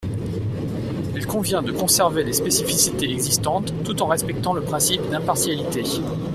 [1.15, 5.83] Il convient de conserver les spécificités existantes tout en respectant le principe d’impartialité.